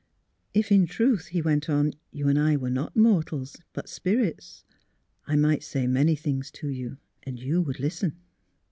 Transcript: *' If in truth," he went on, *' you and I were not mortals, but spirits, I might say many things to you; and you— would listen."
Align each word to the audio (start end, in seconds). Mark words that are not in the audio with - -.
*' 0.31 0.43
If 0.55 0.71
in 0.71 0.87
truth," 0.87 1.27
he 1.27 1.43
went 1.43 1.69
on, 1.69 1.93
*' 2.01 2.11
you 2.11 2.27
and 2.27 2.39
I 2.39 2.57
were 2.57 2.71
not 2.71 2.95
mortals, 2.95 3.57
but 3.71 3.87
spirits, 3.87 4.63
I 5.27 5.35
might 5.35 5.61
say 5.61 5.85
many 5.85 6.15
things 6.15 6.49
to 6.53 6.69
you; 6.69 6.97
and 7.21 7.39
you— 7.39 7.61
would 7.61 7.79
listen." 7.79 8.15